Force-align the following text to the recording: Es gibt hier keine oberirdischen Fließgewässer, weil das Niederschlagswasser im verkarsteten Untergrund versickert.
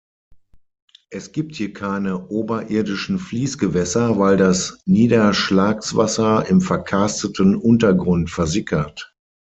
Es 1.11 1.31
gibt 1.31 1.53
hier 1.57 1.73
keine 1.73 2.27
oberirdischen 2.29 3.19
Fließgewässer, 3.19 4.17
weil 4.17 4.35
das 4.35 4.79
Niederschlagswasser 4.87 6.43
im 6.47 6.59
verkarsteten 6.59 7.53
Untergrund 7.55 8.31
versickert. 8.31 9.13